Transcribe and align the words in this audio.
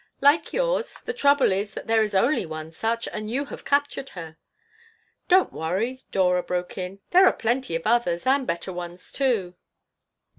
"Like 0.19 0.51
yours! 0.51 0.97
The 1.05 1.13
trouble 1.13 1.51
is 1.51 1.75
that 1.75 1.85
there 1.85 2.01
is 2.01 2.15
only 2.15 2.43
one 2.43 2.71
such, 2.71 3.07
and 3.09 3.29
you 3.29 3.45
have 3.45 3.63
captured 3.63 4.09
her." 4.17 4.35
"Don't 5.27 5.53
worry," 5.53 6.01
Dora 6.11 6.41
broke 6.41 6.75
in. 6.75 7.01
"There 7.11 7.27
are 7.27 7.31
plenty 7.31 7.75
of 7.75 7.85
others, 7.85 8.25
and 8.25 8.47
better 8.47 8.73
ones, 8.73 9.11
too." 9.11 9.53